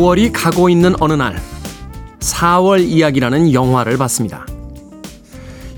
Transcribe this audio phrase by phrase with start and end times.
[0.00, 1.38] 5월이 가고 있는 어느 날
[2.20, 4.46] 4월 이야기라는 영화를 봤습니다.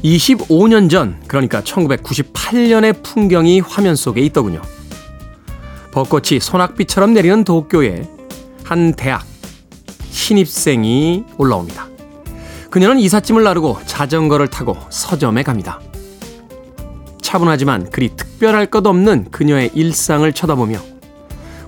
[0.04, 4.62] 25년 전, 그러니까 1998년의 풍경이 화면 속에 있더군요.
[5.90, 8.08] 벚꽃이 소낙비처럼 내리는 도쿄에
[8.62, 9.24] 한 대학
[10.10, 11.88] 신입생이 올라옵니다.
[12.70, 15.80] 그녀는 이삿짐을 나르고 자전거를 타고 서점에 갑니다.
[17.20, 20.91] 차분하지만 그리 특별할 것 없는 그녀의 일상을 쳐다보며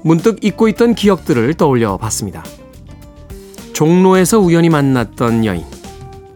[0.05, 2.44] 문득 잊고 있던 기억들을 떠올려 봤습니다.
[3.72, 5.64] 종로에서 우연히 만났던 여인,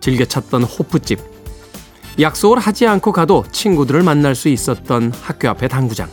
[0.01, 1.21] 즐겨 찾던 호프집,
[2.19, 6.09] 약속을 하지 않고 가도 친구들을 만날 수 있었던 학교 앞의 당구장.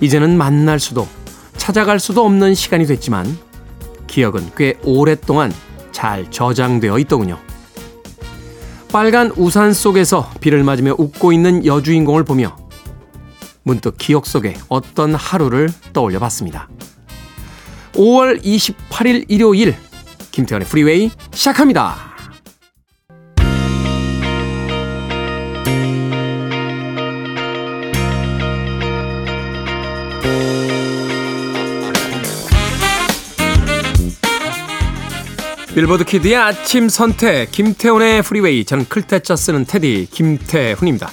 [0.00, 1.08] 이제는 만날 수도
[1.56, 3.36] 찾아갈 수도 없는 시간이 됐지만
[4.06, 5.52] 기억은 꽤 오랫동안
[5.90, 7.38] 잘 저장되어 있더군요.
[8.92, 12.56] 빨간 우산 속에서 비를 맞으며 웃고 있는 여주인공을 보며
[13.64, 16.68] 문득 기억 속에 어떤 하루를 떠올려 봤습니다.
[17.94, 19.74] 5월 28일 일요일
[20.30, 22.14] 김태훈의 프리웨이 시작합니다.
[35.74, 41.10] 빌보드 kid의 아침 선택 김태훈의 프리웨이 저는 클 태 자 쓰는 테디 김태훈입니다.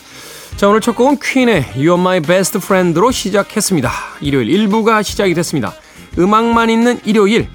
[0.57, 3.91] 자 오늘 첫 곡은 퀸의 You're My Best Friend로 시작했습니다.
[4.21, 5.73] 일요일 1부가 시작이 됐습니다.
[6.19, 7.49] 음악만 있는 일요일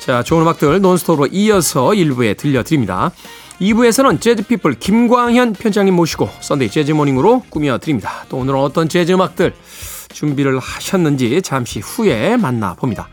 [0.00, 3.10] 자 좋은 음악들 논스톱으로 이어서 1부에 들려드립니다.
[3.60, 8.24] 2부에서는 재즈피플 김광현 편집장님 모시고 Sunday Jazz Morning으로 꾸며드립니다.
[8.28, 9.52] 또 오늘은 어떤 재즈 음악들
[10.12, 13.08] 준비를 하셨는지 잠시 후에 만나봅니다.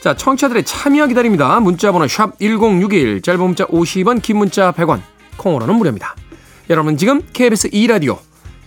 [0.00, 1.60] 자, 청취자들의 참여 기다립니다.
[1.60, 5.00] 문자번호 샵 1061, 짧은 문자 50원, 긴 문자 100원,
[5.36, 6.16] 콩으로는 무료입니다.
[6.70, 8.18] 여러분 지금 KBS 2라디오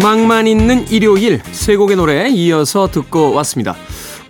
[0.00, 3.76] 음악만 있는 일요일 세 곡의 노래 이어서 듣고 왔습니다.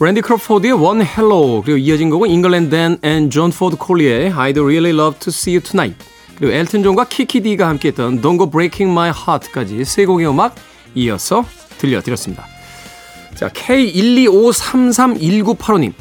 [0.01, 4.91] 랜디 크로포드의 One Hello 그리고 이어진 곡은 잉글랜드 댄 앤 존 포드 콜리의 I'd Really
[4.91, 6.05] Love to See You Tonight
[6.37, 10.57] 그리고 엘튼 존과 키키 디가 함께했던 Don't Go Breaking My Heart까지 세 곡의 음악
[10.97, 11.45] 이어서
[11.79, 12.45] 들려드렸습니다.
[13.37, 15.93] 자 K125331985님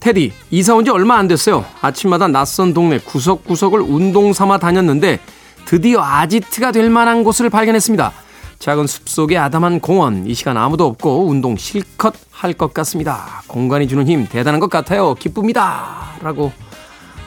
[0.00, 1.64] 테디 이사 온 지 얼마 안 됐어요.
[1.82, 5.20] 아침마다 낯선 동네 구석구석을 운동 삼아 다녔는데
[5.66, 8.12] 드디어 아지트가 될 만한 곳을 발견했습니다.
[8.58, 10.26] 작은 숲속의 아담한 공원.
[10.26, 13.42] 이 시간 아무도 없고 운동 실컷 할 것 같습니다.
[13.46, 15.14] 공간이 주는 힘 대단한 것 같아요.
[15.14, 16.12] 기쁩니다.
[16.22, 16.52] 라고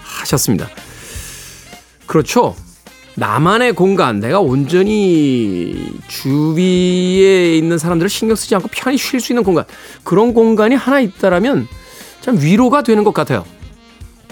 [0.03, 0.67] 하셨습니다.
[2.05, 2.55] 그렇죠.
[3.15, 9.65] 나만의 공간, 내가 온전히 주위에 있는 사람들을 신경 쓰지 않고 편히 쉴 수 있는 공간.
[10.03, 11.67] 그런 공간이 하나 있다라면
[12.21, 13.45] 참 위로가 되는 것 같아요.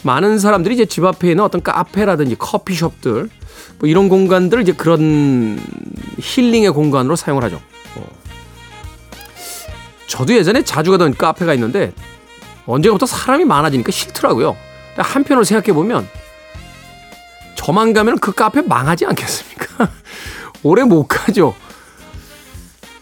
[0.04, 3.30] 많은 사람들이 이제 집 앞에 있는 어떤 카페라든지 커피숍들,
[3.80, 5.60] 뭐 이런 공간들을 이제 그런
[6.20, 7.62] 힐링의 공간으로 사용을 하죠.
[7.96, 8.06] 어.
[10.08, 11.94] 저도 예전에 자주 가던 카페가 있는데
[12.66, 14.56] 언제부터 사람이 많아지니까 싫더라고요.
[14.98, 16.08] 한편으로 생각해 보면
[17.56, 19.90] 저만 가면 그 카페 망하지 않겠습니까?
[20.64, 21.56] 오래 못 가죠.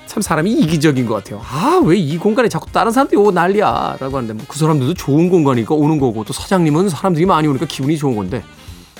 [0.05, 1.41] 참 사람이 이기적인 것 같아요.
[1.43, 3.97] 아, 왜 이 공간에 자꾸 다른 사람들이 오고 난리야.
[3.99, 7.97] 라고 하는데 뭐 그 사람들도 좋은 공간이니까 오는 거고 또 사장님은 사람들이 많이 오니까 기분이
[7.97, 8.43] 좋은 건데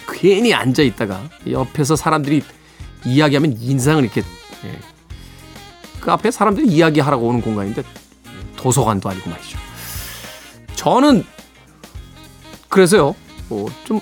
[0.07, 2.43] 괜히 앉아 있다가 옆에서 사람들이
[3.05, 4.21] 이야기하면 인상을 이렇게
[4.65, 4.79] 예.
[5.99, 7.83] 그 앞에 사람들이 이야기하라고 오는 공간인데
[8.55, 9.57] 도서관도 아니고 말이죠.
[10.75, 11.25] 저는
[12.69, 13.15] 그래서요.
[13.49, 13.99] 뭐 좀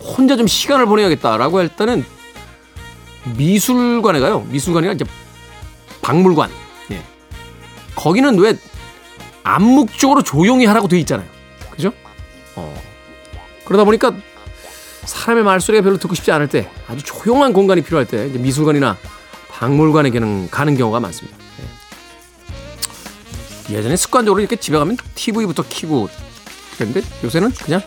[0.00, 2.04] 혼자 좀 시간을 보내야겠다라고 할 때는
[3.36, 4.40] 미술관에 가요.
[4.50, 5.04] 미술관이가 이제
[6.02, 6.50] 박물관.
[6.90, 7.02] 예.
[7.94, 8.56] 거기는 왜
[9.44, 11.26] 암묵적으로 조용히 하라고 돼 있잖아요.
[11.70, 11.92] 그죠?
[12.56, 12.74] 어.
[13.64, 14.12] 그러다 보니까
[15.06, 18.96] 사람의 말소리가 별로 듣고 싶지 않을 때 아주 조용한 공간이 필요할 때 미술관이나
[19.48, 20.10] 박물관에
[20.50, 21.36] 가는 경우가 많습니다.
[23.70, 23.76] 예.
[23.76, 26.08] 예전에 습관적으로 이렇게 집에 가면 TV부터 키고
[26.76, 27.80] 그랬는데 요새는 그냥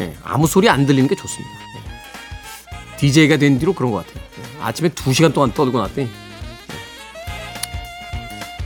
[0.00, 1.54] 예, 아무 소리 안 들리는 게 좋습니다.
[1.54, 2.96] 예.
[2.96, 4.24] DJ가 된 뒤로 그런 것 같아요.
[4.38, 4.62] 예.
[4.62, 6.08] 아침에 2시간 동안 떠들고 났더니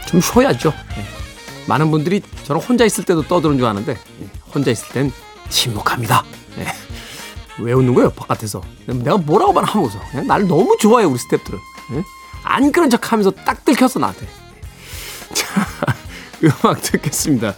[0.06, 0.72] 좀 쉬어야죠.
[1.66, 3.98] 많은 분들이 저는 혼자 있을 때도 떠드는 줄 아는데
[4.54, 5.12] 혼자 있을 땐
[5.50, 6.24] 침묵합니다.
[7.60, 11.54] 왜 웃는 거예요 바깥에서 내가 뭐라고 말하면 웃어 그냥 나를 너무 좋아해 우리 스탭들은
[11.94, 12.02] 예?
[12.44, 14.26] 안 그런 척 하면서 딱 들켰어 나한테
[15.34, 15.66] 자
[16.42, 17.54] 음악 듣겠습니다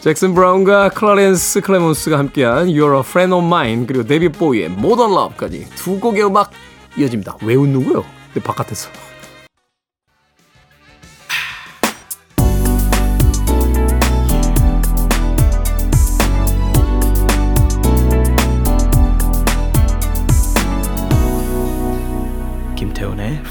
[0.00, 5.68] 잭슨 브라운과 클라렌스 클레몬스가 함께한 You're a Friend of Mine 그리고 데이빗 보위의 Modern Love까지
[5.76, 6.50] 두 곡의 음악
[6.96, 7.36] 이어집니다.
[7.42, 8.04] 왜 웃는 거예요?
[8.34, 8.90] 내 바깥에서.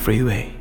[0.01, 0.51] Freeway.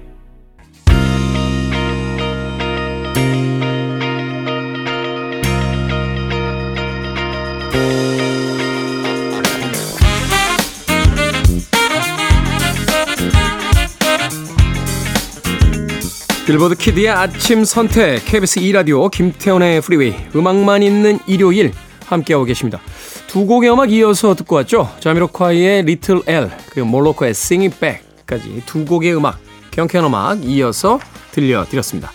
[16.47, 21.73] 빌보드 키드의 아침 선택 KBS 2 라디오 김태훈의 프리웨이 음악만 있는 일요일
[22.05, 22.81] 함께하고 계십니다.
[23.27, 24.93] 두 곡의 음악 이어서 듣고 왔죠.
[25.01, 29.41] 자미로콰이의 Little L 그리고 몰로코의 Sing It Back 까지 두 곡의 음악
[29.73, 31.01] 경쾌한 음악 이어서
[31.33, 32.13] 들려드렸습니다.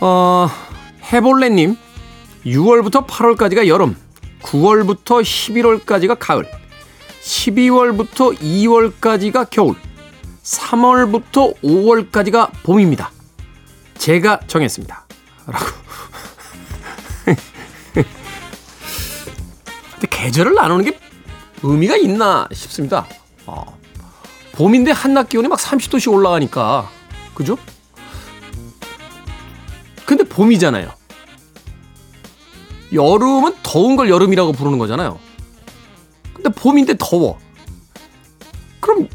[0.00, 0.48] 어,
[1.12, 1.76] 해볼래님
[2.46, 3.96] 6월부터 8월까지가 여름
[4.42, 6.48] 9월부터 11월까지가 가을
[7.22, 9.74] 12월부터 2월까지가 겨울
[10.44, 13.10] 3월부터 5월까지가 봄입니다.
[13.98, 15.06] 제가 정했습니다.
[15.48, 15.66] 라고.
[19.92, 20.96] 근데 계절을 나누는 게
[21.64, 23.08] 의미가 있나 싶습니다.
[23.46, 23.79] 어.
[24.60, 26.90] 봄인데 한낮 기온이 막 30도씩 올라가니까.
[27.34, 27.56] 그죠?
[30.04, 30.92] 근데 봄이잖아요.
[32.92, 35.18] 여름은 더운 걸 여름이라고 부르는 거잖아요.
[36.34, 37.38] 근데 봄인데 더워.
[38.80, 39.08] 그럼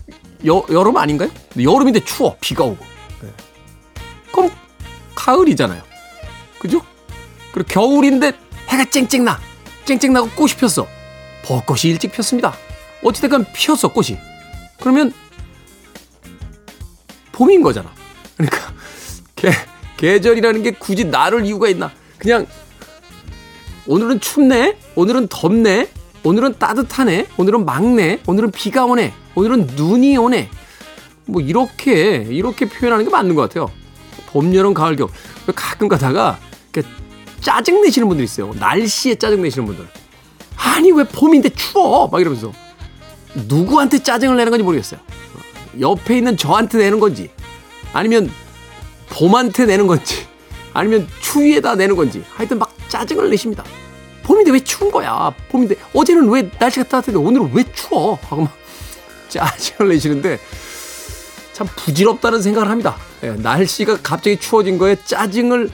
[0.48, 1.30] 여, 여름 아닌가요?
[1.62, 2.36] 여름인데 추워.
[2.42, 2.84] 비가 오고.
[4.32, 4.50] 그럼
[5.14, 5.84] 가을이잖아요.
[6.58, 6.82] 그죠?
[7.54, 8.32] 그리고 겨울인데
[8.70, 9.40] 해가 쨍쨍 나.
[9.86, 10.88] 쨍쨍 나고 꽃이 폈어.
[11.46, 12.56] 벚꽃이 일찍 폈습니다.
[13.04, 14.18] 어찌됐건 피었어, 꽃이.
[14.80, 15.14] 그러면
[17.36, 17.92] 봄인 거잖아.
[18.38, 18.74] 그러니까
[19.36, 19.52] 계,
[19.98, 21.92] 계절이라는 게 굳이 나를 이유가 있나.
[22.18, 22.46] 그냥
[23.88, 24.78] 오늘은 춥네.
[24.96, 25.90] 오늘은 덥네.
[26.24, 27.28] 오늘은 따뜻하네.
[27.38, 28.22] 오늘은 막네.
[28.26, 29.14] 오늘은 비가 오네.
[29.36, 30.50] 오늘은 눈이 오네.
[31.26, 33.70] 뭐 이렇게 이렇게 표현하는 게 맞는 것 같아요.
[34.28, 35.10] 봄, 여름, 가을, 겨울.
[35.56, 36.40] 가끔 가다가
[37.42, 38.54] 짜증 내시는 분들 있어요.
[38.58, 39.86] 날씨에 짜증 내시는 분들.
[40.56, 42.08] 아니 왜 봄인데 추워?
[42.08, 42.54] 막 이러면서
[43.34, 45.02] 누구한테 짜증을 내는 건지 모르겠어요.
[45.80, 47.30] 옆에 있는 저한테 내는 건지
[47.94, 48.30] 아니면
[49.10, 50.26] 봄한테 내는 건지
[50.74, 53.64] 아니면 추위에다 내는 건지 하여튼 막 짜증을 내십니다.
[54.24, 55.32] 봄인데 왜 추운 거야?
[55.50, 58.16] 봄인데 어제는 왜 날씨가 따뜻한데 오늘은 왜 추워?
[58.24, 58.52] 하고 막
[59.30, 60.40] 짜증을 내시는데
[61.54, 62.98] 참 부질없다는 생각을 합니다.
[63.24, 65.70] 예, 날씨가 갑자기 추워진 거에 짜증을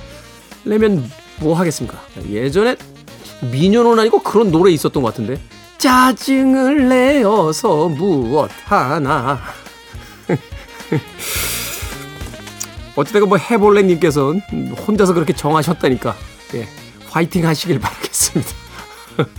[0.63, 1.09] 내면
[1.39, 1.99] 뭐 하겠습니까?
[2.29, 2.75] 예전에
[3.51, 5.41] 민요는 아니고 그런 노래 있었던 것 같은데
[5.79, 9.41] 짜증을 내어서 무엇 하나
[12.95, 14.33] 어찌되건 뭐 해볼래님께서
[14.87, 16.15] 혼자서 그렇게 정하셨다니까
[16.55, 16.67] 예,
[17.09, 18.51] 화이팅 하시길 바라겠습니다.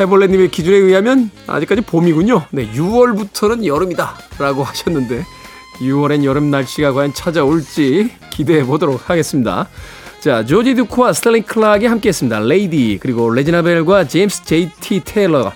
[0.00, 2.46] 해볼래님의 기준에 의하면 아직까지 봄이군요.
[2.50, 5.24] 네, 6월부터는 여름이다 라고 하셨는데
[5.78, 9.68] 6월엔 여름 날씨가 과연 찾아올지 기대해 보도록 하겠습니다.
[10.20, 12.40] 자, 조지 듀크와 스탠리 클락이 함께했습니다.
[12.40, 15.02] Lady 그리고 레지나 벨과 제임스 J.T.
[15.04, 15.52] 테일러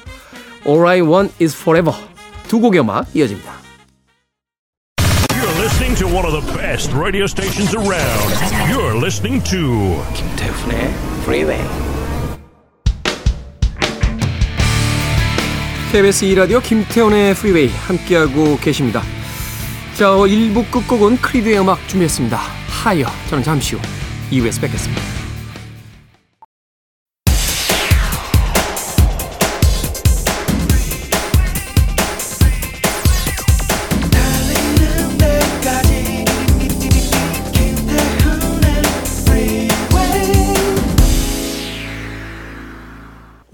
[0.66, 1.96] All I Want Is Forever
[2.48, 3.57] 두 곡의 음악 이어집니다.
[6.18, 8.32] One of the best radio stations around.
[8.68, 11.64] You're listening to 김태훈의 Freeway.
[15.92, 19.00] KBS 2라디오 김태훈의 프리웨이 함께하고 계십니다.
[19.94, 22.36] 자, 1부 끝곡은 크리드의 음악 준비했습니다.
[22.36, 23.06] 하이어.
[23.30, 23.80] 저는 잠시 후
[24.32, 25.17] 2부에서 뵙겠습니다.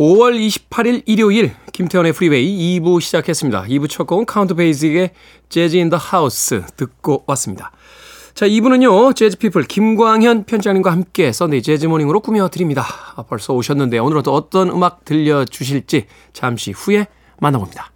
[0.05, 3.65] (5월 28일) 일요일 김태훈의 프리웨이 2부 시작했습니다.
[3.65, 5.13] 2부 첫 곡은 카운트 베이직의
[5.49, 7.73] Jazz in the House 듣고 왔습니다.
[8.35, 12.85] 자, 2부는요, 재즈피플 김광현 편집장님과 함께 Sunday Jazz Morning으로 꾸며드립니다.
[13.17, 17.07] 아, 벌써 오셨는데 오늘은 또 어떤 음악 들려주실지 잠시 후에
[17.41, 17.91] 만나봅니다.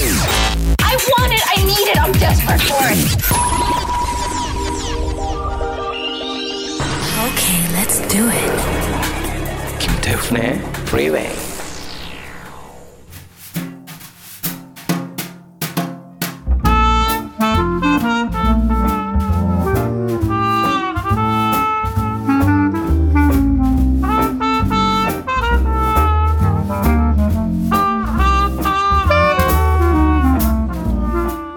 [0.00, 1.44] I want it.
[1.48, 1.98] I need it.
[1.98, 2.98] I'm desperate for it.
[7.24, 8.52] Okay, let's do it.
[9.78, 11.32] 김태훈의 Freeway.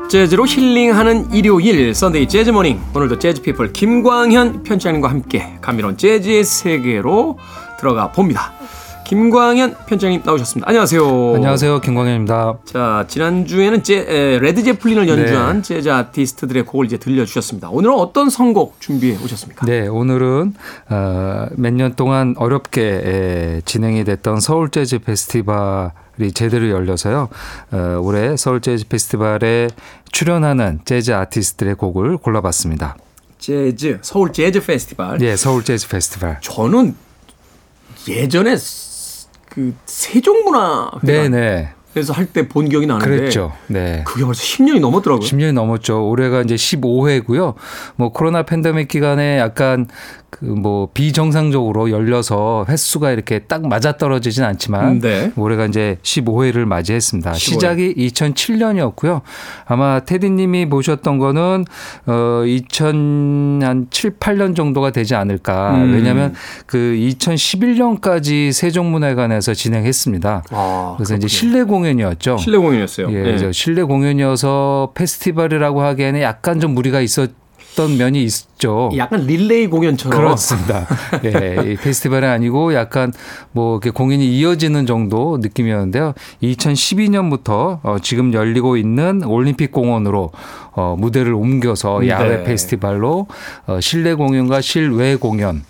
[0.07, 7.37] 재즈로 힐링하는 일요일 Sunday Jazz Morning 오늘도 재즈 피플 김광현 편집장님과 함께 감미로운 재즈의 세계로
[7.77, 8.53] 들어가 봅니다.
[9.05, 10.67] 김광현 편집장님 나오셨습니다.
[10.67, 11.35] 안녕하세요.
[11.35, 11.79] 안녕하세요.
[11.81, 12.57] 김광현입니다.
[12.65, 15.61] 자, 지난주에는 제, 에, 레드 제플린을 연주한 네.
[15.61, 17.69] 재즈 아티스트들의 곡을 이제 들려주셨습니다.
[17.69, 19.67] 오늘은 어떤 선곡 준비해 오셨습니까?
[19.67, 20.55] 네, 오늘은
[20.89, 27.29] 어, 몇년 동안 어렵게 에, 진행이 됐던 서울 재즈 페스티벌 이 제대로 열려서요.
[27.73, 29.67] 어, 올해 서울 재즈 페스티벌에
[30.11, 32.97] 출연하는 재즈 아티스트들의 곡을 골라봤습니다.
[33.37, 35.21] 재즈, 서울 재즈 페스티벌.
[35.21, 36.37] 예, 서울 재즈 페스티벌.
[36.41, 36.95] 저는
[38.07, 38.84] 예전에 스-
[39.55, 41.74] 그 세종문화회관 네네.
[41.95, 43.53] 에서 할 때 본 기억이 나는데 그랬죠.
[43.67, 44.03] 네.
[44.05, 45.25] 그게 벌써 10년이 넘었더라고요.
[45.25, 46.07] 10년이 넘었죠.
[46.09, 47.53] 올해가 이제 15회고요.
[47.95, 49.87] 뭐 코로나 팬데믹 기간에 약간
[50.29, 55.31] 그 뭐 비정상적으로 열려서 횟수가 이렇게 딱 맞아떨어지진 않지만 네.
[55.37, 57.31] 올해가 이제 15회를 맞이했습니다.
[57.31, 57.35] 15회.
[57.35, 59.21] 시작이 2007년이었고요.
[59.65, 61.63] 아마 테디 님이 보셨던 거는
[62.07, 62.11] 어
[62.45, 65.75] 2000한 7, 8년 정도가 되지 않을까.
[65.75, 65.93] 음.
[65.93, 66.33] 왜냐면
[66.65, 70.43] 그 2011년까지 세종문화회관에서 진행했습니다.
[70.51, 71.27] 아, 그래서 이제 그렇군요.
[71.27, 72.37] 실내 공연 이었죠.
[72.37, 73.07] 실내 공연이었어요.
[73.11, 73.23] 예, 예.
[73.23, 77.31] 그래서 실내 공연이어서 페스티벌이라고 하기에는 약간 좀 무리가 있었
[77.75, 78.89] 던 면이 있죠.
[78.95, 80.87] 약간 릴레이 공연처럼 그렇습니다.
[81.25, 83.11] 예, 이 페스티벌이 아니고 약간
[83.51, 86.13] 뭐 이렇게 공연이 이어지는 정도 느낌이었는데요.
[86.41, 90.31] 2012년부터 어, 지금 열리고 있는 올림픽 공원으로
[90.71, 92.09] 어, 무대를 옮겨서 네.
[92.09, 93.27] 야외 페스티벌로
[93.67, 95.63] 어, 실내 공연과 실외 공연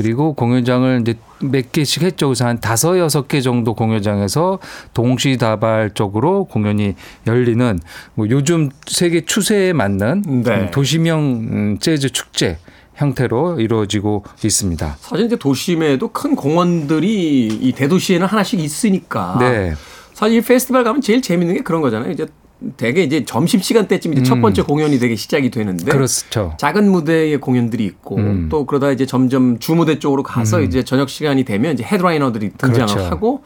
[0.00, 2.28] 그리고 공연장을 이제 몇 개씩 했죠.
[2.28, 4.58] 그래서 한 다섯 여섯 개 정도 공연장에서
[4.94, 6.94] 동시다발적으로 공연이
[7.26, 7.78] 열리는
[8.14, 10.54] 뭐 요즘 세계 추세에 맞는 네.
[10.54, 12.56] 음, 도시명 음, 재즈 축제
[12.94, 14.96] 형태로 이루어지고 있습니다.
[15.00, 19.74] 사실 이제 도심에도 큰 공원들이 이 대도시에는 하나씩 있으니까 네.
[20.14, 22.10] 사실 이 페스티벌 가면 제일 재밌는 게 그런 거잖아요.
[22.10, 22.26] 이제
[22.76, 25.92] 되게 이제 점심 시간 때쯤 이제 첫 번째 공연이 되게 시작이 되는데 음.
[25.92, 26.54] 그렇죠.
[26.58, 28.48] 작은 무대의 공연들이 있고 음.
[28.50, 33.10] 또 그러다 이제 점점 주무대 쪽으로 가서 이제 저녁 시간이 되면 이제 헤드라이너들이 등장을 그렇죠.
[33.10, 33.42] 하고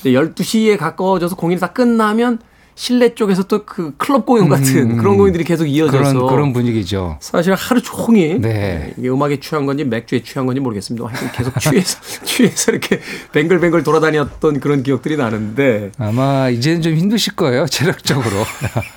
[0.00, 2.38] 이제 12시에 가까워져서 공연이 다 끝나면
[2.74, 6.26] 실내 쪽에서 또 그 클럽 공연 같은 그런 공연들이 계속 이어져서 음.
[6.26, 7.16] 그런 그런 분위기죠.
[7.20, 8.92] 사실 하루 종일 네.
[8.98, 11.06] 음악에 취한 건지 맥주에 취한 건지 모르겠습니다.
[11.06, 13.00] 하여튼 계속 취해서 취해서 이렇게
[13.32, 17.66] 뱅글뱅글 돌아다녔던 그런 기억들이 나는데 아마 이제는 좀 힘드실 거예요.
[17.66, 18.44] 체력적으로.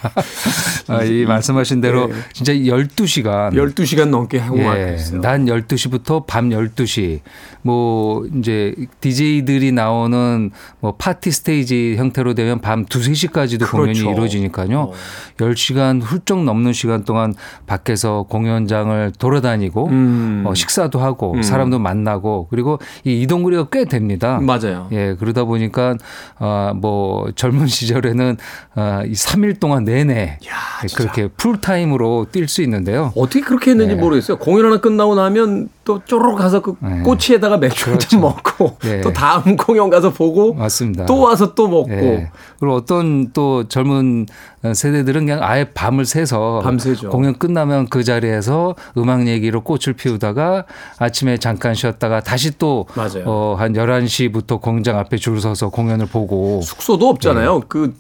[0.87, 2.15] 아, 이 말씀하신 대로 네.
[2.33, 4.97] 진짜 12시간 12시간 넘게 하고 예.
[5.21, 7.19] 낮 12시부터 밤 12시.
[7.61, 14.11] 뭐 이제 DJ들이 나오는 뭐 파티 스테이지 형태로 되면 밤 2, 3시까지도 공연이 그렇죠.
[14.11, 14.79] 이루어지니까요.
[14.79, 14.93] 어.
[15.37, 17.33] 10시간 훌쩍 넘는 시간 동안
[17.67, 20.43] 밖에서 공연장을 돌아다니고 음.
[20.45, 21.43] 어, 식사도 하고 음.
[21.43, 24.39] 사람도 만나고 그리고 이 이동 거리가 꽤 됩니다.
[24.41, 24.87] 맞아요.
[24.91, 25.95] 예, 그러다 보니까
[26.39, 28.37] 어, 뭐 젊은 시절에는
[28.75, 30.87] 어, 이 3일 동안 내내 야.
[30.95, 33.11] 그렇게 풀타임으로 뛸 수 있는데요.
[33.15, 34.01] 어떻게 그렇게 했는지 네.
[34.01, 34.37] 모르겠어요.
[34.37, 37.01] 공연 하나 끝나고 나면 또 쪼르르 가서 그 네.
[37.03, 39.01] 꼬치에다가 맥주 한잔 먹고 네.
[39.01, 41.05] 또 다음 공연 가서 보고 맞습니다.
[41.05, 42.31] 또 와서 또 먹고 예.
[42.59, 44.25] 그리고 어떤 또 젊은
[44.73, 47.09] 세대들은 그냥 아예 밤을 새서 밤새죠.
[47.09, 50.65] 공연 끝나면 그 자리에서 음악 얘기로 꽃을 피우다가
[50.97, 53.23] 아침에 잠깐 쉬었다가 다시 또 맞아요.
[53.27, 57.59] 어, 한 11시부터 공장 앞에 줄 서서 공연을 보고 숙소도 없잖아요.
[57.59, 57.65] 네.
[57.67, 57.93] 그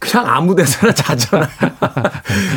[0.00, 1.48] 그냥 아무 데서나 자잖아.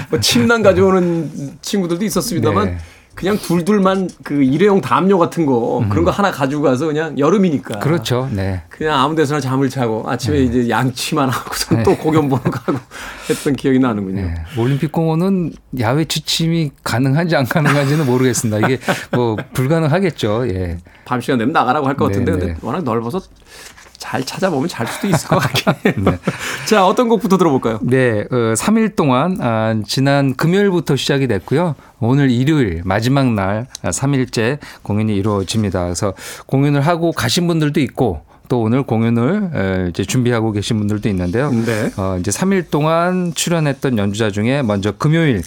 [0.09, 2.77] 뭐 침낭 가져오는 친구들도 있었습니다만 네.
[3.15, 7.79] 그냥 둘둘만 그 일회용 담요 같은 거 그런 거 하나 가지고 가서 그냥 여름이니까 음.
[7.79, 8.29] 그렇죠.
[8.31, 8.61] 네.
[8.69, 11.83] 그냥 아무 데서나 잠을 자고 아침에 이제 양치만 하고서 네.
[11.83, 12.77] 또 공연 보러 가고
[13.29, 14.21] 했던 기억이 나는군요.
[14.21, 14.35] 네.
[14.57, 18.67] 올림픽 공원은 야외 취침이 가능한지 안 가능한지는 모르겠습니다.
[18.67, 18.79] 이게
[19.11, 20.47] 뭐 불가능하겠죠.
[20.49, 20.77] 예.
[21.05, 22.59] 밤 시간 되면 나가라고 할 것 같은데 네, 근데 네.
[22.61, 23.21] 워낙 넓어서
[24.05, 26.17] 잘 찾아보면 잘 수도 있을 것 같긴 해요.
[26.69, 27.79] 자 어떤 곡부터 들어볼까요?
[27.81, 31.73] 네, 어, 3일 동안 아, 지난 금요일부터 시작이 됐고요.
[31.99, 35.83] 오늘 일요일 마지막 날 아, 3일째 공연이 이루어집니다.
[35.85, 36.13] 그래서
[36.45, 41.49] 공연을 하고 가신 분들도 있고 또 오늘 공연을 에, 이제 준비하고 계신 분들도 있는데요.
[41.49, 41.89] 네.
[41.97, 45.41] 어, 이제 3일 동안 출연했던 연주자 중에 먼저 금요일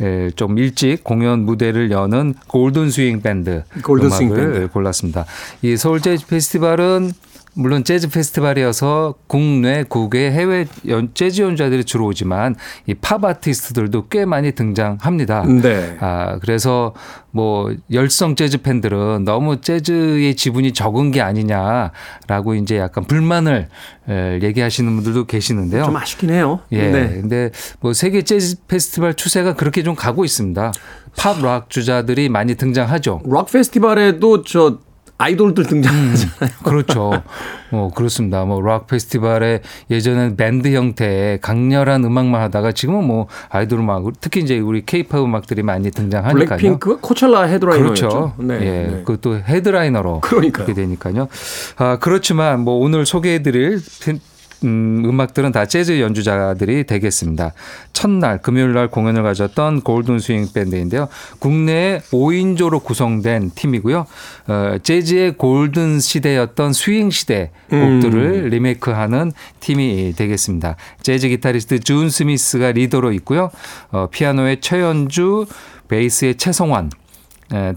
[0.00, 4.68] 에, 좀 일찍 공연 무대를 여는 골든 스윙 밴드 골든 음악을 스윙 밴드.
[4.68, 5.24] 골랐습니다.
[5.62, 7.10] 이 서울 재즈 페스티벌은
[7.56, 12.56] 물론 재즈 페스티벌이어서 국내 국외 해외 연, 재즈 연주자들이 주로 오지만
[12.86, 15.44] 이 팝 아티스트들도 꽤 많이 등장합니다.
[15.46, 15.96] 네.
[16.00, 16.94] 아, 그래서
[17.30, 23.68] 뭐 열성 재즈 팬들은 너무 재즈의 지분이 적은 게 아니냐라고 이제 약간 불만을
[24.08, 25.84] 에, 얘기하시는 분들도 계시는데요.
[25.84, 26.60] 좀 아쉽긴 해요.
[26.72, 26.90] 예.
[26.90, 27.08] 네.
[27.20, 30.72] 근데 뭐 세계 재즈 페스티벌 추세가 그렇게 좀 가고 있습니다.
[31.16, 33.22] 팝 락 주자들이 많이 등장하죠.
[33.26, 34.78] 락 페스티벌에도 저
[35.16, 36.50] 아이돌들 등장하잖아요.
[36.64, 37.22] 그렇죠.
[37.70, 38.44] 뭐 그렇습니다.
[38.44, 44.58] 뭐 락 페스티벌에 예전엔 밴드 형태의 강렬한 음악만 하다가 지금은 뭐 아이돌 음악 특히 이제
[44.58, 46.46] 우리 케이팝 음악들이 많이 등장하니까요.
[46.58, 48.08] 블랙핑크 코첼라 headliner였죠.
[48.08, 48.34] 그렇죠.
[48.38, 49.02] 네, 예, 네.
[49.04, 50.20] 그것도 headliner로.
[50.20, 51.28] 그렇게 되니까요.
[51.76, 54.20] 아, 그렇지만 뭐 오늘 소개해 드릴 팬-
[54.64, 57.52] 음, 음악들은 다 재즈 연주자들이 되겠습니다.
[57.92, 61.08] 첫날 금요일 날 공연을 가졌던 골든 스윙 밴드인데요.
[61.38, 64.06] 국내 5인조로 구성된 팀이고요.
[64.48, 70.76] 어, 재즈의 golden 시대였던 스윙 시대 곡들을 리메이크하는 팀이 되겠습니다.
[71.02, 73.50] 재즈 기타리스트 준 스미스가 리더로 있고요.
[73.90, 75.46] 어, 피아노의 최연주,
[75.88, 77.03] 베이스의 최성환, 에,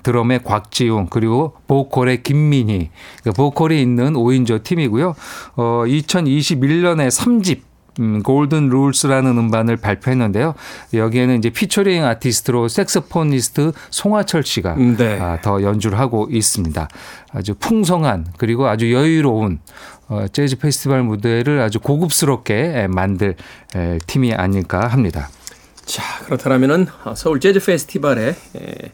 [0.04, 2.90] 드럼의 곽지웅 그리고 보컬의 김민희
[3.24, 5.16] 그 보컬이 있는 5인조 팀이고요.
[5.56, 7.68] 어, 2021년에 3집
[8.00, 10.54] 음, Golden Rules라는 음반을 발표했는데요.
[10.94, 15.20] 여기에는 이제 피처링 아티스트로 색소포니스트 송하철 씨가 음, 네.
[15.20, 16.88] 아, 더 연주를 하고 있습니다.
[17.34, 19.60] 아주 풍성한 그리고 아주 여유로운
[20.10, 23.36] 어, 재즈 페스티벌 무대를 아주 고급스럽게 에, 만들
[23.76, 25.30] 에, 팀이 아닐까 합니다.
[25.86, 28.92] 자, 그렇다면은 서울 재즈 페스티벌에 에,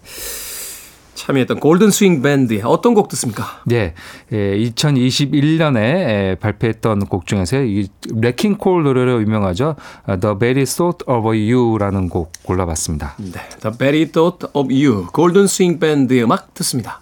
[1.23, 3.61] 참여했던 골든 스윙 밴드의 어떤 곡 듣습니까?
[3.65, 3.93] 네,
[4.29, 9.77] 2021년에 발표했던 곡 중에서 이 냇 킹 콜 노래로 유명하죠.
[10.05, 13.15] The Very Thought of You라는 곡 골라봤습니다.
[13.19, 16.99] 네, The Very Thought of You, 골든 스윙 밴드의 음악 듣습니다.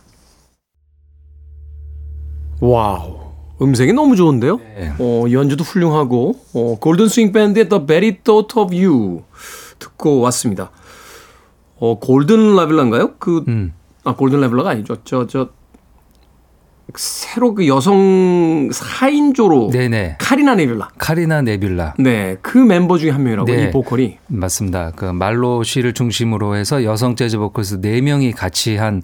[2.60, 3.22] 와우,
[3.60, 4.58] 음색이 너무 좋은데요?
[4.58, 4.94] 네.
[5.00, 9.24] 어, 연주도 훌륭하고 어, 골든 스윙 밴드의 The Very Thought of You
[9.80, 10.70] 듣고 왔습니다.
[11.80, 13.16] 어, 골든 라빌라인가요?
[13.18, 13.74] 그, 음.
[14.04, 14.98] 아, 골든 라빌라가 아니죠.
[15.04, 15.50] 저, 저,
[16.98, 20.16] 새로 그 여성 4인조로 네네.
[20.20, 20.90] 카리나 네빌라.
[20.98, 21.96] 카리나 네빌라.
[22.00, 23.64] 네, 그 멤버 중에 한 명이라고 네.
[23.68, 24.18] 이 보컬이.
[24.28, 24.92] 맞습니다.
[24.96, 29.02] 그 말로 씨를 중심으로 해서 여성 재즈 보컬스 4명이 같이 한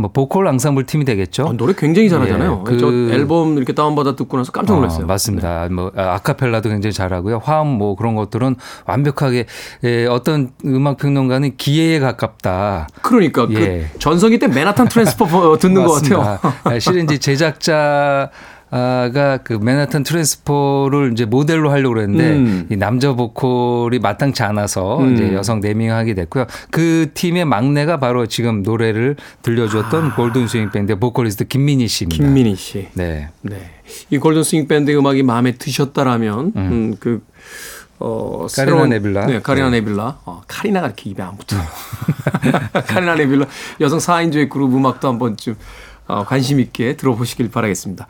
[0.00, 1.48] 뭐 보컬 앙상블 팀이 되겠죠.
[1.48, 2.62] 아, 노래 굉장히 잘하잖아요.
[2.68, 5.02] 예, 그- 저 앨범 이렇게 다운받아 듣고 나서 깜짝 놀랐어요.
[5.02, 5.68] 어, 맞습니다.
[5.72, 7.40] 뭐 아, 아카펠라도 굉장히 잘하고요.
[7.42, 8.54] 화음 뭐 그런 것들은
[8.86, 9.46] 완벽하게
[9.82, 12.86] 예, 어떤 음악 평론가는 기예에 가깝다.
[13.02, 13.88] 그러니까 예.
[13.92, 16.18] 그 전성기 때 맨하탄 트랜스퍼 듣는 것 같아요.
[16.20, 16.54] 맞습니다.
[16.62, 18.30] 아, 실은 이제 제작자가
[19.44, 22.66] 그 맨하탄 트랜스퍼를 이제 모델로 하려고 그랬는데 음.
[22.70, 25.14] 이 남자 보컬이 마땅치 않아서 음.
[25.14, 26.46] 이제 여성 네명 하게 됐고요.
[26.70, 32.24] 그 팀의 막내가 바로 지금 노래를 들려줬던 골든 스윙 밴드 보컬리스트 김민희 씨입니다.
[32.24, 32.26] 아.
[32.26, 32.88] 김민희 씨.
[32.94, 33.28] 네.
[33.42, 33.56] 네.
[34.10, 37.22] 이 골든 스윙 밴드의 음악이 마음에 드셨다라면 음, 그
[38.00, 39.26] 어, 카리나 네뷸라.
[39.26, 39.80] 네, 카리나 네.
[39.80, 40.20] 네뷸라.
[40.24, 41.56] 어, 카리나가 이렇게 입에 안 붙어.
[42.86, 43.46] 카리나 네뷸라
[43.80, 45.56] 여성 4인조의 그룹 음악도 한번 좀
[46.08, 48.06] 어, 관심 있게 들어보시길 바라겠습니다.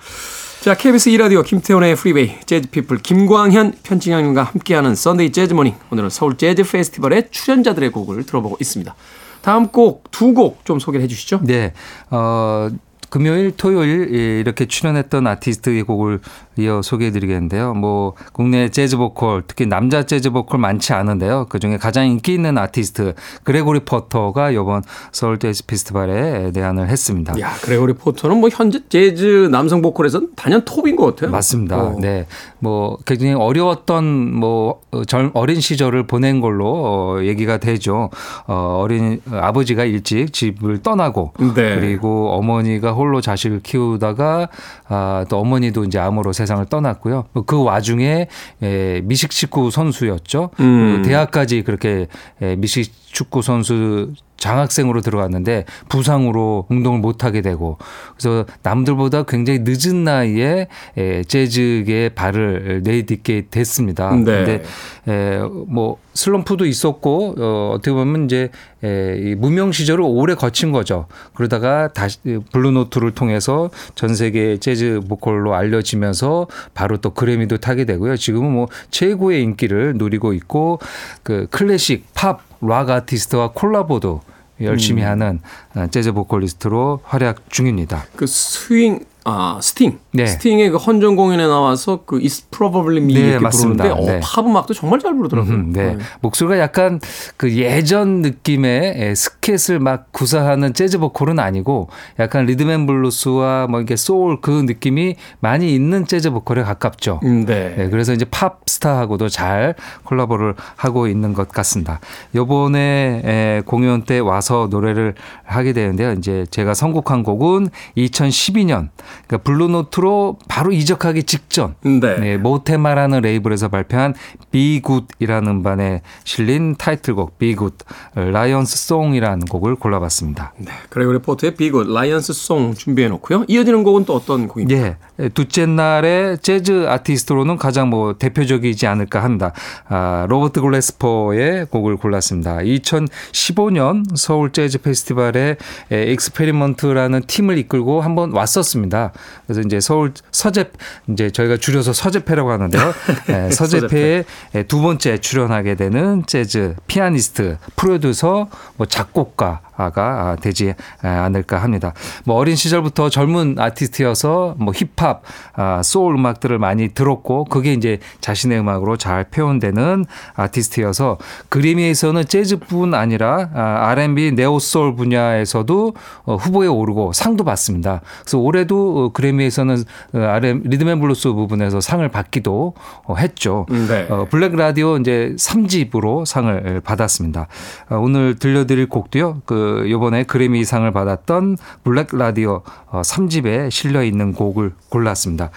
[0.60, 5.74] 자, KBS 2라디오 김태훈의 프리웨이 재즈 피플 김광현 편집장님과 함께하는 Sunday Jazz Morning.
[5.90, 8.94] 오늘은 서울 재즈 페스티벌의 출연자들의 곡을 들어보고 있습니다.
[9.42, 11.40] 다음 곡 두 곡 좀 소개해 주시죠.
[11.44, 11.72] 네.
[12.10, 12.68] 어,
[13.10, 16.20] 금요일, 토요일 예, 이렇게 출연했던 아티스트의 곡을
[16.58, 17.72] 이어 소개해 드리겠는데요.
[17.74, 21.46] 뭐 국내 재즈 보컬, 특히 남자 재즈 보컬 많지 않은데요.
[21.48, 27.38] 그 중에 가장 인기 있는 아티스트 그레고리 포터가 이번 서울 재즈 페스티벌에 내한을 했습니다.
[27.40, 31.30] 야, 그레고리 포터는 뭐 현재 재즈 남성 보컬에서는 단연 톱인 것 같아요.
[31.30, 31.76] 맞습니다.
[31.76, 31.96] 어.
[32.00, 32.26] 네.
[32.58, 38.10] 뭐 굉장히 어려웠던 뭐 어, 젊 어린 시절을 보낸 걸로 어, 얘기가 되죠.
[38.46, 41.76] 어, 어린 아버지가 일찍 집을 떠나고 네.
[41.76, 44.48] 그리고 어머니가 홀로 자식을 키우다가
[44.88, 47.26] 아, 또 어머니도 이제 암으로 세 상을 떠났고요.
[47.46, 48.26] 그 와중에
[48.62, 50.50] 에, 미식 축구 선수였죠.
[50.58, 51.02] 음.
[51.02, 52.08] 그 대학까지 그렇게
[52.42, 57.76] 에, 미식 축구 선수 장학생으로 들어갔는데 부상으로 운동을 못 하게 되고
[58.16, 64.14] 그래서 남들보다 굉장히 늦은 나이에 에, 재즈계에 발을 내딛게 됐습니다.
[64.14, 64.22] 네.
[64.22, 64.62] 근데
[65.08, 68.50] 에, 뭐 슬럼프도 있었고 어, 어떻게 보면 이제
[68.84, 71.06] 에, 이 무명 시절을 오래 거친 거죠.
[71.34, 72.18] 그러다가 다시
[72.52, 78.16] 블루노트를 통해서 전 세계 재즈 보컬로 알려지면서 바로 또 그래미도 타게 되고요.
[78.16, 80.78] 지금은 뭐 최고의 인기를 누리고 있고
[81.24, 84.20] 그 클래식 팝락 아티스트와 콜라보도
[84.60, 85.08] 열심히 음.
[85.08, 85.40] 하는
[85.74, 88.04] 어, 재즈 보컬리스트로 활약 중입니다.
[88.16, 90.24] 그 스윙 아 스팅 네.
[90.24, 93.84] 스팅의 그 헌정 공연에 나와서 그 It's Probably Me 네, 이렇게 맞습니다.
[93.84, 94.20] 부르는데 어, 네.
[94.22, 95.54] 팝 음악도 정말 잘 부르더라고요.
[95.54, 95.98] 음, 네.
[96.20, 96.98] 목소리가 약간
[97.36, 103.82] 그 예전 느낌의 예, 스캣을 막 구사하는 재즈 보컬은 아니고 약간 리듬 앤 블루스와 뭐
[103.82, 107.20] 이게 소울 그 느낌이 많이 있는 재즈 보컬에 가깝죠.
[107.24, 107.74] 음, 네.
[107.76, 112.00] 네, 그래서 이제 팝 스타하고도 잘 콜라보를 하고 있는 것 같습니다.
[112.34, 115.14] 요번에 에, 공연 때 와서 노래를
[115.44, 116.12] 하게 되는데요.
[116.12, 118.88] 이제 제가 선곡한 곡은 2012년
[119.26, 122.18] 그러니까 블루노트로 바로 이적하기 직전 네.
[122.18, 124.14] 네, 모테마라는 레이블에서 발표한
[124.52, 127.76] Be Good이라는 음반에 실린 타이틀곡 Good
[128.14, 130.54] 라이언스 송이라는 곡을 골라봤습니다.
[130.58, 130.72] 네.
[130.90, 133.44] 그레고리 포터의 Be Good Lion's Song 준비해 놓고요.
[133.48, 134.96] 이어지는 곡은 또 어떤 곡입니까?
[135.20, 139.52] 예, 둘째 날의 재즈 아티스트로는 가장 뭐 대표적이지 않을까 합니다.
[139.88, 142.58] 아, 로버트 글래스퍼의 곡을 골랐습니다.
[142.58, 145.56] 2015년 서울 재즈 페스티벌에
[145.92, 149.07] 에, 익스페리먼트라는 팀을 이끌고 한번 왔었습니다.
[149.46, 150.70] 그래서 이제 서울 서재
[151.08, 152.92] 이제 저희가 줄여서 서재페라고 하는데요.
[153.30, 159.60] 예, 서재페에 에, 두 번째 출연하게 되는 재즈 피아니스트, 프로듀서, 뭐 작곡가
[159.94, 161.94] 가 되지 않을까 합니다.
[162.24, 165.22] 뭐 어린 시절부터 젊은 아티스트여서 뭐 힙합,
[165.54, 173.50] 아, 소울 음악들을 많이 들었고 그게 이제 자신의 음악으로 잘 표현되는 아티스트여서 그래미에서는 재즈뿐 아니라
[173.54, 178.00] 아, R&B, neo soul 분야에서도 어, 후보에 오르고 상도 받습니다.
[178.22, 183.66] 그래서 올해도 어, 그래미에서는 어, R&B 리듬앤블루스 부분에서 상을 받기도 어, 했죠.
[183.70, 184.06] 네.
[184.08, 187.48] 어, Black Radio 이제 3집으로 상을 받았습니다.
[187.90, 189.42] 어, 오늘 들려드릴 곡도요.
[189.44, 195.50] 그 요번에 그래미 상을 받았던 Black Radio 어, 3집에 실려 있는 곡을 골랐습니다.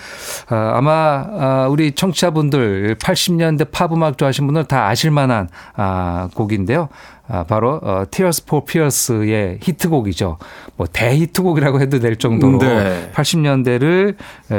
[0.49, 6.89] 아, 아마 아, 우리 청취자분들 80년대 팝 음악 좋아하시는 분들 다 아실 만한 아, 곡인데요.
[7.27, 10.37] 아, 바로 어, Tears for Fears의 히트곡이죠.
[10.75, 13.09] 뭐 대히트곡이라고 해도 될 정도로 네.
[13.13, 14.15] 80년대를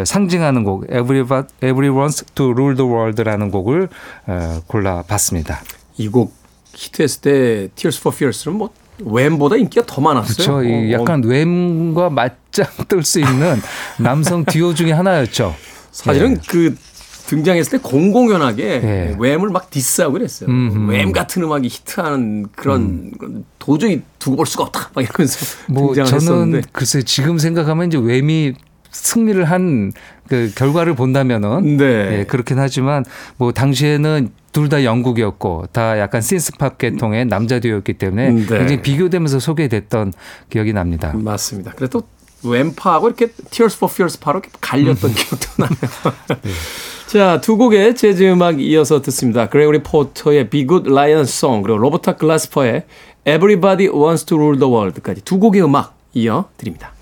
[0.06, 3.88] 상징하는 곡 Everybody, Everyone's to Rule the World라는 곡을
[4.26, 5.60] 어, 골라봤습니다.
[5.98, 6.32] 이 곡
[6.74, 8.70] 히트했을 때 Tears for Fears는 뭐
[9.04, 10.34] 웸보다 인기가 더 많았어요.
[10.34, 10.62] 그렇죠.
[10.62, 13.60] 이 어, 약간 웸과 맞짱 뜰 수 있는
[13.98, 15.54] 남성 듀오 중에 하나였죠.
[15.90, 16.40] 사실은 네.
[16.48, 16.74] 그
[17.26, 19.16] 등장했을 때 공공연하게 네.
[19.18, 20.48] 웸을 막 디스하고 그랬어요.
[20.50, 24.90] 웸 같은 음악이 히트하는 그런 건 도저히 두고 볼 수가 없다.
[24.94, 26.68] 막 이러면서 뭐 등장을 저는 했었는데.
[26.72, 28.54] 글쎄 지금 생각하면 이제 웸이
[28.92, 29.92] 승리를 한
[30.28, 32.20] 그 결과를 본다면은 네.
[32.20, 33.04] 예, 그렇긴 하지만
[33.36, 38.46] 뭐 당시에는 둘 다 영국이었고 다 약간 신스팝 계통의 남자 듀오였기 때문에 네.
[38.46, 40.12] 굉장히 비교되면서 소개됐던
[40.48, 41.12] 기억이 납니다.
[41.14, 41.72] 맞습니다.
[41.72, 42.02] 그래도
[42.42, 46.46] 웸파하고 이렇게 Tears for Fears 이렇게 갈렸던 기억도 나네요.
[47.08, 49.48] 자, 두 곡의 재즈 음악 이어서 듣습니다.
[49.50, 52.84] 그레고리 포터의 Be Good Lion Song 그리고 로버타 글라스퍼의
[53.26, 56.92] Everybody Wants to Rule the World까지 두 곡의 음악 이어 드립니다.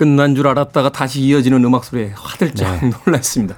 [0.00, 3.54] 끝난 줄 알았다가 다시 이어지는 음악 소리에 화들짝 놀랐습니다.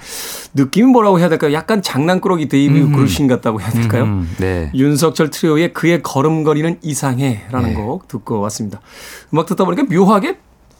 [0.54, 1.52] 느낌이 뭐라고 해야 될까요?
[1.52, 4.02] 약간 장난꾸러기 데이브 그루신 같다고 해야 될까요?
[4.02, 4.72] 음, 네.
[4.74, 7.74] 윤석철 트리오의 그의 걸음걸이는 이상해라는 네.
[7.76, 8.80] 곡 듣고 왔습니다.
[9.32, 10.38] 음악 듣다 보니까 묘하게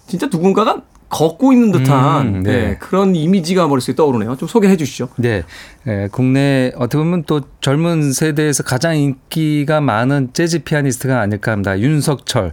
[0.09, 2.53] 진짜 누군가가 걷고 있는 듯한 음, 네.
[2.53, 4.35] 네, 그런 이미지가 머릿속에 떠오르네요.
[4.39, 5.11] 좀 소개해 주시죠.
[5.17, 5.43] 네.
[5.87, 11.79] 예, 국내 어떻게 보면 또 젊은 세대에서 가장 인기가 많은 재즈 피아니스트가 아닐까 합니다.
[11.79, 12.53] 윤석철이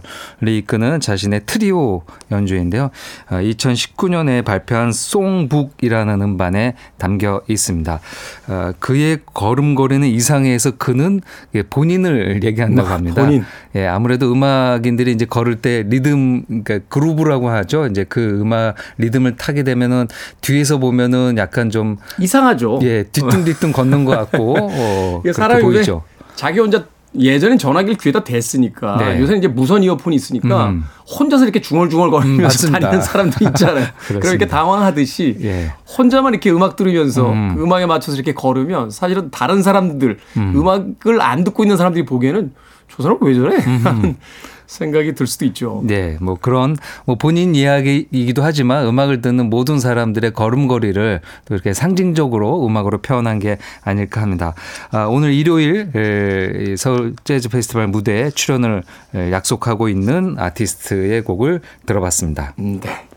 [0.58, 2.90] 이끄는 자신의 트리오 연주인데요.
[3.28, 8.00] 2019년에 발표한 송북이라는 음반에 담겨 있습니다.
[8.48, 11.20] 어, 그의 걸음걸이는 이상해에서 그는
[11.54, 13.24] 예, 본인을 얘기한다고 아, 합니다.
[13.24, 13.44] 본인.
[13.76, 17.86] 예, 아무래도 음악인들이 이제 걸을 때 리듬, 그러니까 그루브라고 하죠.
[17.86, 20.08] 이제 그 음악 리듬을 타게 되면은
[20.40, 22.80] 뒤에서 보면은 약간 좀 이상하죠.
[22.82, 26.02] 예, 뒤뚱뒤뚱 걷는 것 같고 어, 그렇게 사람이 왜 보이죠.
[26.34, 26.84] 자기 혼자
[27.18, 29.20] 예전엔 전화기를 귀에다 댔으니까 네.
[29.20, 30.84] 요새는 이제 무선 이어폰이 있으니까 음.
[31.18, 32.78] 혼자서 이렇게 중얼중얼 음, 거리면서 맞습니다.
[32.78, 33.86] 다니는 사람들이 있잖아요.
[34.06, 35.72] 그럼 이렇게 당황하듯이 예.
[35.98, 37.56] 혼자만 이렇게 음악 들으면서 음.
[37.56, 40.68] 그 음악에 맞춰서 이렇게 걸으면 사실은 다른 사람들 음.
[40.68, 42.52] 악을안 듣고 있는 사람들이 보기에는
[42.88, 43.56] 저 사람 왜 저래?
[44.70, 45.82] 생각이 들 수도 있죠.
[45.84, 52.64] 네, 뭐 그런 뭐 본인 이야기이기도 하지만 음악을 듣는 모든 사람들의 걸음걸이를 또 이렇게 상징적으로
[52.64, 54.54] 음악으로 표현한 게 아닐까 합니다.
[54.92, 58.84] 아, 오늘 일요일 서울 재즈 페스티벌 무대에 출연을
[59.16, 62.54] 에, 약속하고 있는 아티스트의 곡을 들어봤습니다.
[62.60, 63.09] 음, 네.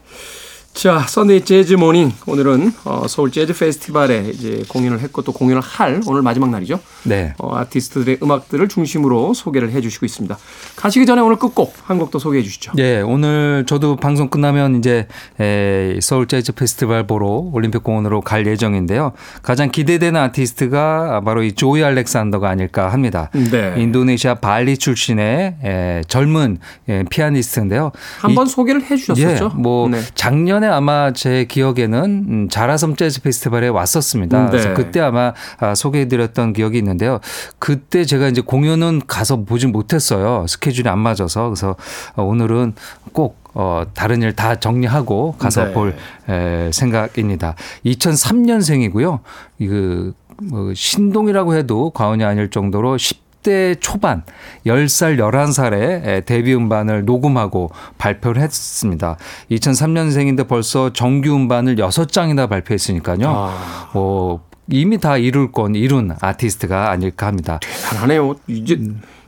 [0.74, 2.12] 자, Sunday Jazz Morning.
[2.26, 6.80] 오늘은 어, 서울 재즈 페스티벌에 이제 공연을 했고 또 공연을 할 오늘 마지막 날이죠.
[7.04, 7.34] 네.
[7.38, 10.36] 어, 아티스트들의 음악들을 중심으로 소개를 해 주시고 있습니다.
[10.76, 12.74] 가시기 전에 오늘 끝곡 한곡더 소개해 주시죠.
[12.80, 15.08] 예, 오늘 저도 방송 끝나면 이제
[15.40, 19.14] 에, 서울 재즈 페스티벌 보러 올림픽 공원으로 갈 예정인데요.
[19.44, 23.30] 가장 기대되는 아티스트가 바로 이 조이 알렉산더가 아닐까 합니다.
[23.34, 23.76] 네.
[23.78, 26.58] 인도네시아 발리 출신의 에, 젊은
[26.90, 27.92] 예, 피아니스트인데요.
[28.20, 29.52] 한번 이- 소개를 해 주셨었죠.
[29.56, 30.02] 예, 뭐 네.
[30.16, 34.46] 작년 에 아마 제 기억에는 음, 자라섬 재즈 페스티벌에 왔었습니다.
[34.46, 34.50] 네.
[34.50, 37.20] 그래서 그때 아마 아, 소개해드렸던 기억이 있는데요.
[37.60, 40.46] 그때 제가 이제 공연은 가서 보진 못했어요.
[40.48, 41.76] 스케줄이 안 맞아서 그래서
[42.16, 42.74] 어, 오늘은
[43.12, 45.74] 꼭 어, 다른 일 다 정리하고 가서 네.
[45.74, 45.96] 볼
[46.28, 47.56] 에, 생각입니다.
[47.86, 49.20] 2003년생이고요.
[49.60, 54.24] 이그 뭐 신동이라고 해도 과언이 아닐 정도로 10 대 초반
[54.66, 59.18] 10살 11살에 데뷔 음반을 녹음하고 발표를 했습니다.
[59.52, 63.28] 2003년생인데 벌써 정규 음반을 6장이나 발표했으니까요.
[63.28, 63.90] 아.
[63.94, 67.60] 뭐 이미 다 이룰 건 이룬 아티스트가 아닐까 합니다.
[67.90, 68.36] 잘하네요.
[68.48, 68.80] 이제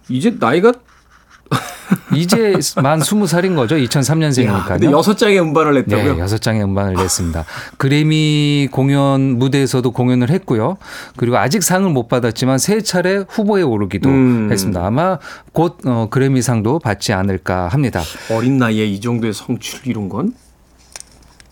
[0.10, 0.72] 이제 나이가
[2.16, 3.80] 이제 만 20살인 거죠.
[3.80, 4.68] 야, 2003년생이니까요.
[4.68, 6.14] 근데 여섯 장의 음반을 냈다고요?
[6.16, 7.46] 네, 여섯 장의 음반을 냈습니다.
[7.78, 10.78] 그래미 공연 무대에서도 공연을 했고요.
[11.18, 14.50] 그리고 아직 상을 못 받았지만 세 차례 후보에 오르기도 음.
[14.52, 14.86] 했습니다.
[14.86, 15.20] 아마
[15.52, 18.02] 곧 어, 그래미상도 받지 않을까 합니다.
[18.32, 20.34] 어린 나이에 이 정도의 성취를 이룬 건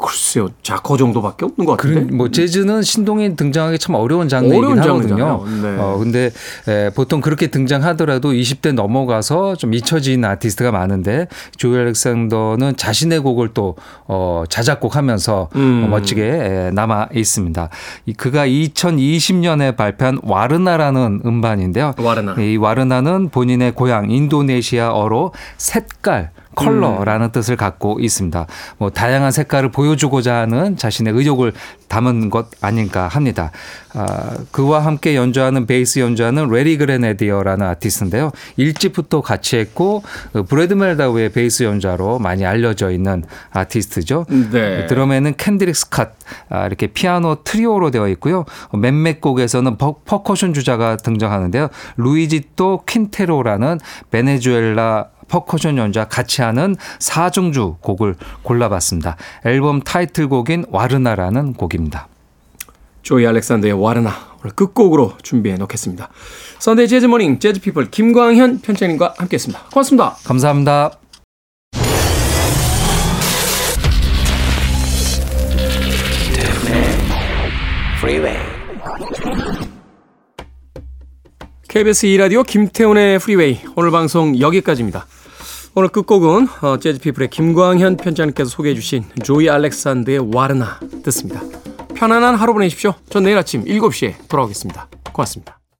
[0.04, 2.02] 글쎄요 자커 정도밖에 없는 것 같은데.
[2.02, 5.46] 그런 뭐 재즈는 신동이 등장하기 참 어려운 장르이긴 하거든요.
[5.62, 5.78] 네.
[5.80, 6.30] 어 근데
[6.68, 13.76] 에, 보통 그렇게 등장하더라도 20대 넘어가서 좀 잊혀진 아티스트가 많은데 조이 알렉산더는 자신의 곡을 또
[14.06, 15.84] 어, 자작곡하면서 음.
[15.86, 17.70] 어, 멋지게 에, 남아 있습니다.
[18.06, 21.94] 이, 그가 2020년에 발표한 와르나라는 음반인데요.
[21.98, 22.36] 와르나.
[22.42, 28.46] 이 와르나는 본인의 고향 인도네시아어로 색깔 컬러라는 뜻을 갖고 있습니다.
[28.78, 31.54] 뭐 다양한 색깔을 보여주고자 하는 자신의 의욕을
[31.88, 33.52] 담은 것 아닌가 합니다.
[33.94, 38.32] 아, 그와 함께 연주하는 베이스 연주하는 레리 그레네디어라는 아티스트인데요.
[38.58, 44.26] 일집부터 같이 했고 그 브래드 멜다우의 베이스 연주자로 많이 알려져 있는 아티스트죠.
[44.52, 44.88] 네.
[44.88, 46.12] 드럼에는 캔드릭 스캇
[46.50, 48.46] 아, 이렇게 피아노 트리오로 되어 있고요.
[48.74, 51.70] 몇몇 곡에서는 퍼, 퍼커션 주자가 등장하는데요.
[51.98, 53.80] 루이지또 퀸테로라는
[54.12, 59.17] 베네수엘라 퍼커션 연주자와 같이 하는 사중주 곡을 골라봤습니다.
[59.46, 62.08] 앨범 타이틀곡인 와르나라는 곡입니다.
[63.02, 66.10] 조이 알렉산더의 와르나 오늘 끝곡으로 준비해 놓겠습니다.
[66.60, 69.63] Sunday Jazz Morning 재즈 피플 김광현 편집장님과 함께했습니다.
[69.72, 70.15] 고맙습니다.
[70.24, 70.91] 감사합니다.
[77.98, 78.38] Freeway.
[81.69, 85.08] KBS 2라디오 김태훈의 프리웨이 오늘 방송 여기까지입니다.
[85.76, 91.42] 오늘 끝곡은 어, 재즈피플의 김광현 편집장님께서 소개해 주신 조이 알렉산드의 와르나 듣습니다.
[91.96, 92.94] 편안한 하루 보내십시오.
[93.10, 94.88] 전 내일 아침 7시에 돌아오겠습니다.
[95.12, 95.62] 고맙습니다.